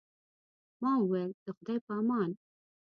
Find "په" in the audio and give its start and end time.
1.85-1.91